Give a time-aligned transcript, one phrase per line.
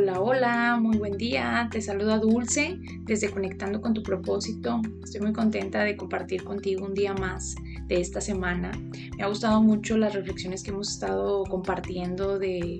[0.00, 1.68] Hola, hola, muy buen día.
[1.72, 4.80] Te saluda Dulce desde Conectando con tu propósito.
[5.02, 7.56] Estoy muy contenta de compartir contigo un día más
[7.88, 8.70] de esta semana.
[9.16, 12.78] Me ha gustado mucho las reflexiones que hemos estado compartiendo de,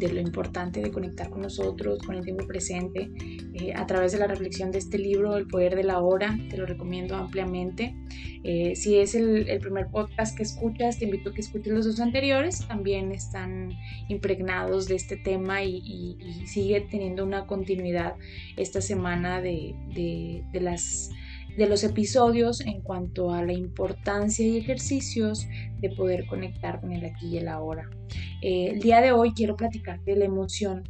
[0.00, 3.10] lo importante de conectar con nosotros, con el tiempo presente,
[3.54, 6.38] eh, a través de la reflexión de este libro, El Poder de la Hora.
[6.50, 7.94] Te lo recomiendo ampliamente.
[8.46, 11.98] Eh, si es el, primer podcast que escuchas, te invito a que escuches los dos
[11.98, 12.66] anteriores.
[12.68, 13.70] También están
[14.08, 18.14] impregnados de este tema y, sigue teniendo una continuidad
[18.56, 21.10] esta semana de, de, las
[21.56, 25.46] de los episodios en cuanto a la importancia y ejercicios
[25.80, 27.88] de poder conectar con el aquí y el ahora.
[28.42, 30.84] Eh, el día de hoy quiero platicarte de la emoción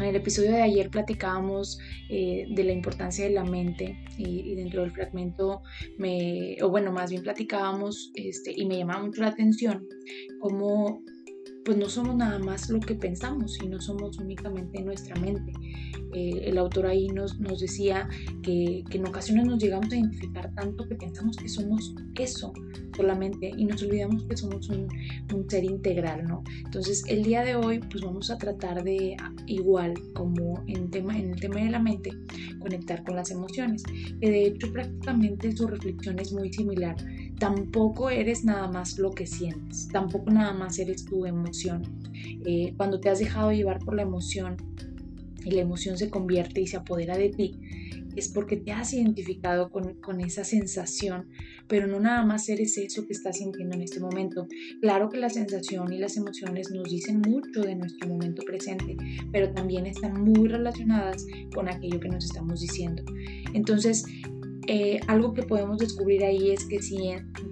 [0.00, 4.82] en el episodio de ayer platicábamos eh, de la importancia de la mente y, dentro
[4.82, 5.62] del fragmento,
[5.96, 9.86] me, o bueno, más bien platicábamos este, y me llamaba mucho la atención
[10.40, 11.02] cómo
[11.68, 15.52] pues no somos nada más lo que pensamos y no somos únicamente nuestra mente.
[16.14, 18.08] Eh, el autor ahí nos, nos decía
[18.42, 22.54] que, en ocasiones nos llegamos a identificar tanto que pensamos que somos eso
[22.96, 24.88] solamente y nos olvidamos que somos un,
[25.50, 26.42] ser integral, ¿no?
[26.64, 31.34] Entonces el día de hoy pues vamos a tratar de igual como en, tema, en
[31.34, 32.10] el tema de la mente
[32.60, 36.96] conectar con las emociones, que de hecho prácticamente su reflexión es muy similar
[37.38, 41.57] tampoco eres nada más lo que sientes, tampoco nada más eres tu emoción.
[42.46, 44.56] Eh, cuando te has dejado llevar por la emoción
[45.44, 47.58] y la emoción se convierte y se apodera de ti,
[48.16, 51.28] es porque te has identificado con, con, esa sensación,
[51.68, 54.48] pero no nada más eres eso que estás sintiendo en este momento.
[54.80, 58.96] Claro que la sensación y las emociones nos dicen mucho de nuestro momento presente,
[59.32, 63.04] pero también están muy relacionadas con aquello que nos estamos diciendo.
[63.54, 64.04] Entonces,
[64.66, 66.98] eh, algo que podemos descubrir ahí es que si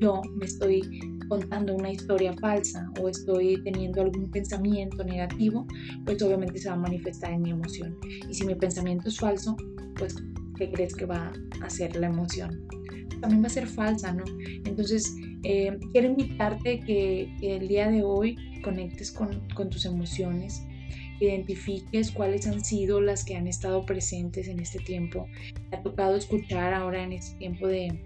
[0.01, 0.83] yo me estoy
[1.29, 5.67] contando una historia falsa o estoy teniendo algún pensamiento negativo,
[6.05, 7.97] pues obviamente se va a manifestar en mi emoción.
[8.29, 9.57] Y si mi pensamiento es falso,
[9.97, 10.17] pues
[10.57, 12.67] ¿qué crees que va a hacer la emoción?
[13.21, 14.25] También va a ser falsa, ¿no?
[14.65, 20.67] Entonces, eh, quiero invitarte que, que, el día de hoy conectes con, tus emociones,
[21.21, 25.27] identifiques cuáles han sido las que han estado presentes en este tiempo.
[25.71, 27.97] Te ha tocado escuchar ahora en este tiempo de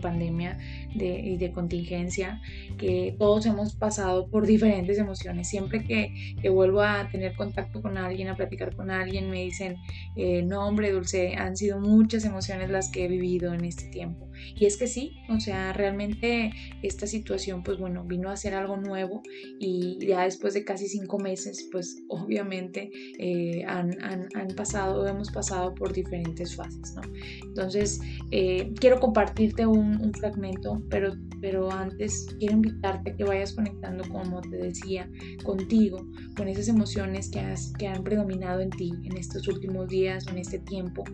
[0.00, 0.56] pandemia
[0.94, 2.40] de, y de contingencia,
[2.78, 5.48] que todos hemos pasado por diferentes emociones.
[5.48, 9.76] Siempre que, que, vuelvo a tener contacto con alguien, a platicar con alguien, me dicen,
[10.16, 14.28] eh, no hombre, Dulce, han sido muchas emociones las que he vivido en este tiempo.
[14.56, 16.52] Y es que sí, o sea, realmente
[16.82, 19.22] esta situación, pues bueno, vino a ser algo nuevo
[19.58, 25.30] y ya después de casi cinco meses, pues obviamente eh, han, han, han, pasado, hemos
[25.30, 27.02] pasado por diferentes fases, ¿no?
[27.42, 28.00] Entonces,
[28.30, 34.04] eh, quiero compartirte un, un, fragmento, pero, pero antes quiero invitarte a que vayas conectando,
[34.08, 35.08] como te decía,
[35.42, 36.06] contigo,
[36.36, 40.30] con esas emociones que, has, que han predominado en ti en estos últimos días o
[40.30, 41.04] en este tiempo.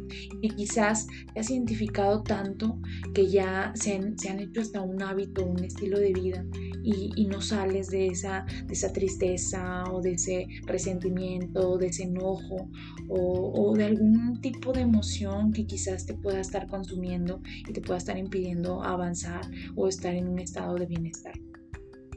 [0.41, 2.79] Y quizás te has identificado tanto
[3.15, 6.45] que ya se han, hecho hasta un hábito, un estilo de vida
[6.83, 12.69] y, no sales de esa, de esa tristeza o de ese resentimiento, de ese enojo
[13.09, 17.81] o, o de algún tipo de emoción que quizás te pueda estar consumiendo y te
[17.81, 19.43] pueda estar impidiendo avanzar
[19.77, 21.35] o estar en un estado de bienestar.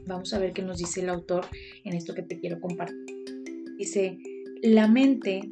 [0.06, 1.46] Vamos a ver qué nos dice el autor
[1.84, 3.04] en esto que te quiero compartir.
[3.78, 4.18] Dice,
[4.62, 5.48] la mente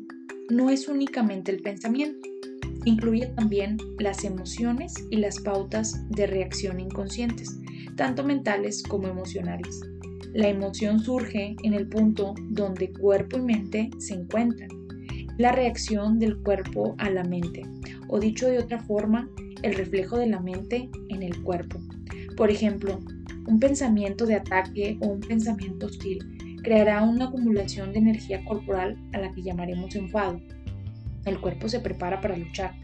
[0.51, 2.33] no es únicamente el pensamiento
[2.85, 7.57] Incluye también las emociones y las pautas de reacción inconscientes,
[7.97, 9.81] tanto mentales como emocionales.
[10.35, 14.69] La emoción surge en el punto donde cuerpo y mente se encuentran.
[15.39, 17.63] La reacción del cuerpo a la mente,
[18.09, 19.29] o dicho de otra forma,
[19.63, 21.81] el reflejo de la mente en el cuerpo.
[22.37, 22.99] Por ejemplo,
[23.47, 26.19] un pensamiento de ataque o un pensamiento hostil
[26.63, 30.41] creará una acumulación de energía corporal a la que llamaremos enfado
[31.25, 32.75] el cuerpo se prepara para luchar.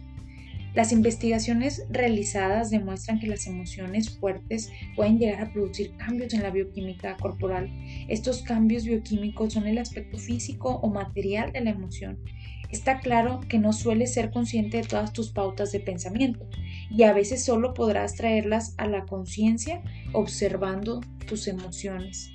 [0.74, 6.50] Las investigaciones realizadas demuestran que las emociones fuertes pueden llegar a producir cambios en la
[6.50, 7.68] bioquímica corporal.
[8.08, 12.18] Estos cambios bioquímicos son el aspecto físico o material de la emoción.
[12.70, 16.46] Está claro que no sueles ser consciente de todas tus pautas de pensamiento
[16.90, 19.82] y a veces solo podrás traerlas a la conciencia
[20.12, 22.30] observando tus emociones.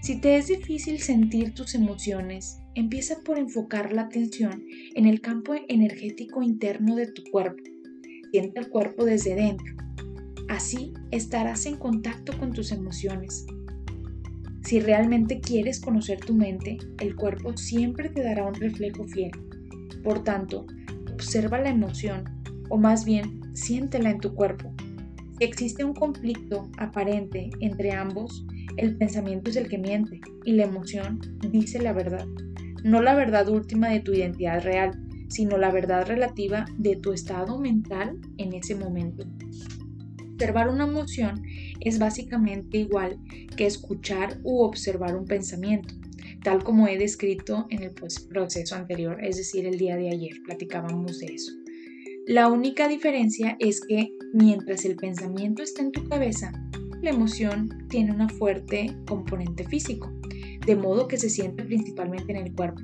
[0.00, 4.64] Si te es difícil sentir tus emociones, empieza por enfocar la atención
[4.94, 7.62] en el campo energético interno de tu cuerpo.
[8.30, 9.74] Siente el cuerpo desde dentro.
[10.48, 13.46] Así estarás en contacto con tus emociones.
[14.64, 19.30] Si realmente quieres conocer tu mente, el cuerpo siempre te dará un reflejo fiel.
[20.06, 20.66] Por tanto,
[21.12, 22.22] observa la emoción,
[22.70, 24.72] o más bien, siéntela en tu cuerpo.
[25.36, 30.62] Si existe un conflicto aparente entre ambos, el pensamiento es el que miente y la
[30.62, 31.18] emoción
[31.50, 32.24] dice la verdad.
[32.84, 34.92] no la verdad última de tu identidad real,
[35.28, 39.24] sino la verdad relativa de tu estado mental en ese momento.
[40.34, 41.42] Observar una emoción
[41.80, 43.18] es básicamente igual
[43.56, 45.96] que escuchar u observar un pensamiento,
[46.46, 51.18] tal como he descrito en el proceso anterior, es decir, el día de ayer, platicábamos
[51.18, 51.50] de eso.
[52.24, 56.52] La única diferencia es que mientras el pensamiento está en tu cabeza,
[57.02, 60.08] la emoción tiene una fuerte componente físico,
[60.64, 62.80] de modo que se siente principalmente en el cuerpo.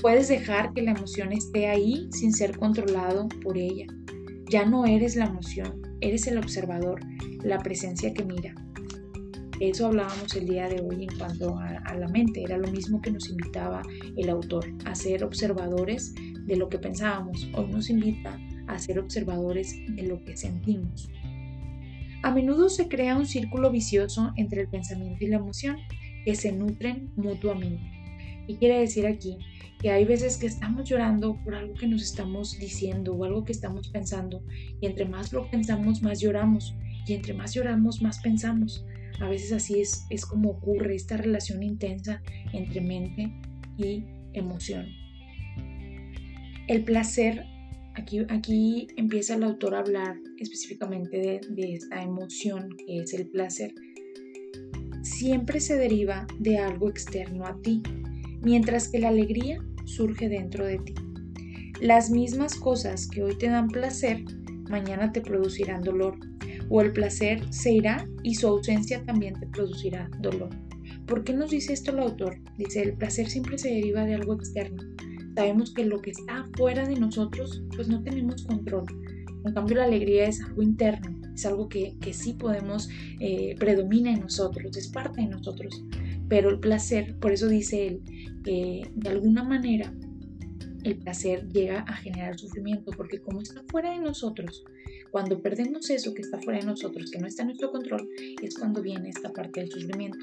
[0.00, 3.86] Puedes dejar que la emoción esté ahí sin ser controlado por ella.
[4.48, 6.98] Ya no eres la emoción, eres el observador,
[7.44, 8.52] la presencia que mira.
[9.60, 12.42] Eso hablábamos el día de hoy en cuanto a, la mente.
[12.42, 13.82] Era lo mismo que nos invitaba
[14.16, 16.14] el autor, a ser observadores
[16.46, 17.46] de lo que pensábamos.
[17.54, 21.10] Hoy nos invita a ser observadores de lo que sentimos.
[22.22, 25.76] A menudo se crea un círculo vicioso entre el pensamiento y la emoción
[26.24, 27.84] que se nutren mutuamente.
[28.46, 29.36] Y quiere decir aquí
[29.78, 33.52] que hay veces que estamos llorando por algo que nos estamos diciendo o algo que
[33.52, 34.42] estamos pensando
[34.80, 36.74] y entre más lo pensamos más lloramos
[37.06, 38.86] y entre más lloramos más pensamos.
[39.20, 42.22] A veces así es, es como ocurre esta relación intensa
[42.52, 43.32] entre mente
[43.76, 44.86] y emoción.
[46.68, 47.44] El placer,
[47.94, 53.26] aquí, aquí empieza el autor a hablar específicamente de, de esta emoción que es el
[53.28, 53.74] placer,
[55.02, 57.82] siempre se deriva de algo externo a ti,
[58.42, 60.94] mientras que la alegría surge dentro de ti.
[61.80, 64.24] Las mismas cosas que hoy te dan placer,
[64.68, 66.18] mañana te producirán dolor,
[66.70, 70.48] o el placer se irá y su ausencia también te producirá dolor.
[71.06, 72.38] ¿Por qué nos dice esto el autor?
[72.56, 74.82] Dice, el placer siempre se deriva de algo externo.
[75.34, 78.84] Sabemos que lo que está fuera de nosotros, pues no tenemos control.
[79.44, 82.88] En cambio, la alegría es algo interno, es algo que, sí podemos,
[83.20, 85.82] eh, predomina en nosotros, es parte de nosotros.
[86.28, 88.02] Pero el placer, por eso dice él,
[88.44, 89.92] que de alguna manera
[90.84, 94.64] el placer llega a generar sufrimiento, porque como está fuera de nosotros,
[95.10, 98.08] cuando perdemos eso que está fuera de nosotros, que no está en nuestro control,
[98.42, 100.18] es cuando viene esta parte del sufrimiento.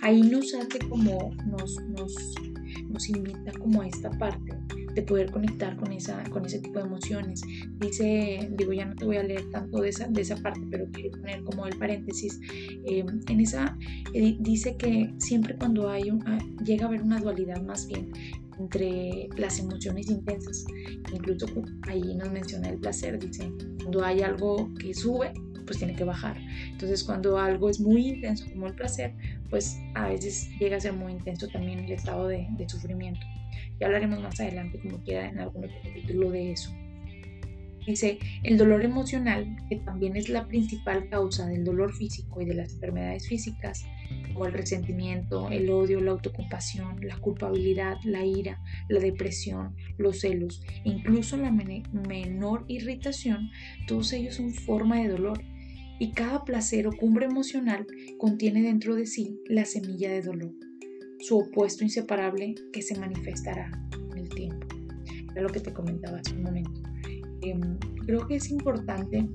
[0.00, 2.14] Ahí nos hace como, nos, nos,
[2.88, 4.52] nos invita como a esta parte
[4.94, 7.40] de poder conectar con, esa, con ese tipo de emociones.
[7.78, 10.86] Dice, digo, ya no te voy a leer tanto de esa, de esa parte, pero
[10.92, 12.40] quiero poner como el paréntesis.
[12.84, 13.78] Eh, en esa,
[14.12, 18.10] eh, dice que siempre cuando hay un, ah, llega a haber una dualidad más bien
[18.62, 20.64] entre las emociones intensas,
[21.12, 21.46] incluso
[21.82, 25.32] ahí nos menciona el placer, dice, cuando hay algo que sube,
[25.66, 26.36] pues tiene que bajar.
[26.70, 29.14] Entonces cuando algo es muy intenso como el placer,
[29.50, 33.20] pues a veces llega a ser muy intenso también el estado de, sufrimiento.
[33.80, 36.70] Ya hablaremos más adelante como queda en algún capítulo de eso.
[37.86, 42.54] Dice, el dolor emocional, que también es la principal causa del dolor físico y de
[42.54, 43.84] las enfermedades físicas,
[44.32, 50.62] como el resentimiento, el odio, la autocompasión, la culpabilidad, la ira, la depresión, los celos,
[50.84, 53.50] incluso la menor irritación,
[53.86, 55.42] todos ellos son forma de dolor.
[55.98, 57.86] Y cada placer o cumbre emocional
[58.18, 60.52] contiene dentro de sí la semilla de dolor,
[61.20, 63.70] su opuesto inseparable que se manifestará
[64.10, 64.66] en el tiempo.
[65.32, 66.81] Era lo que te comentaba hace un momento.
[67.42, 69.28] Em, creo que es importante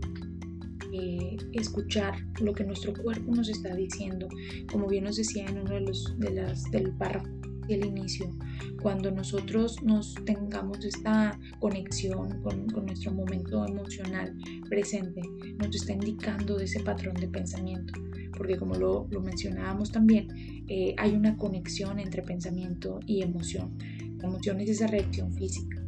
[0.94, 4.28] eh, escuchar lo que nuestro cuerpo nos está diciendo,
[4.72, 7.28] como bien nos decía en uno de los de las, del párrafo
[7.68, 8.34] del inicio,
[8.82, 14.34] cuando nosotros nos tengamos esta conexión con, con, nuestro momento emocional
[14.70, 15.22] presente,
[15.60, 17.94] nos está indicando de ese patrón de pensamiento,
[18.38, 20.30] porque como lo, lo mencionábamos también,
[20.70, 23.78] eh, hay una conexión entre pensamiento y emoción.
[24.18, 25.87] La emoción es esa reacción física.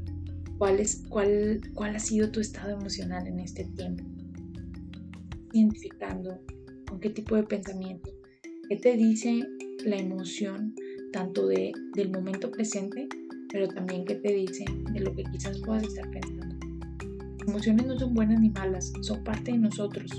[0.60, 4.04] ¿Cuál, es, cuál, ¿Cuál ha sido tu estado emocional en este tiempo?
[5.54, 6.40] identificando
[6.88, 8.10] con qué tipo de pensamiento,
[8.68, 9.48] qué te dice
[9.86, 10.76] la emoción
[11.12, 13.08] tanto de, del momento presente,
[13.52, 16.56] pero también qué te dice de lo que quizás puedas estar pensando.
[17.40, 20.12] Las emociones no son buenas ni malas, son parte de nosotros,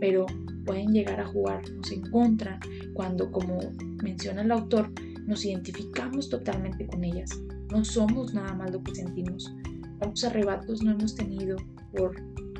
[0.00, 0.24] pero
[0.64, 2.58] pueden llegar a jugarnos en contra
[2.94, 3.60] cuando, como
[4.02, 4.90] menciona el autor,
[5.26, 7.30] nos identificamos totalmente con ellas.
[7.70, 9.52] No somos nada más lo que sentimos.
[9.98, 11.56] ¿Cuántos arrebatos no hemos tenido
[11.96, 12.14] por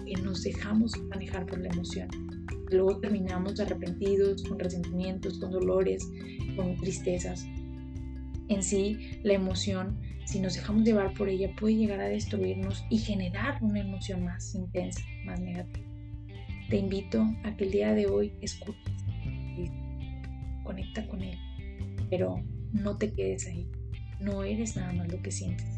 [0.08, 2.08] que nos dejamos manejar por la emoción.
[2.70, 6.08] Luego terminamos arrepentidos, con resentimientos, con dolores,
[6.56, 7.46] con tristezas.
[8.48, 12.98] En sí, la emoción, si nos dejamos llevar por ella, puede llegar a destruirnos y
[12.98, 15.86] generar una emoción más intensa, más negativa.
[16.70, 18.94] Te invito a que el día de hoy escuches
[20.64, 21.38] conecta con él,
[22.10, 22.42] pero
[22.72, 23.70] no te quedes ahí.
[24.20, 25.77] No eres nada más lo que sientes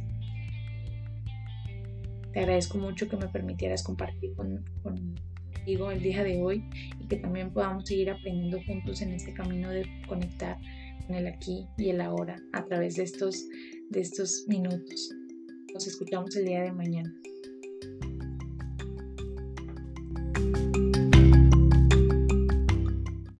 [2.32, 6.64] te agradezco mucho que me permitieras compartir con, contigo el día de hoy
[7.00, 10.56] y que también podamos seguir aprendiendo juntos en este camino de conectar
[11.06, 13.44] con el aquí y el ahora a través de estos
[13.90, 15.10] de estos minutos.
[15.74, 17.12] Nos escuchamos el día de mañana.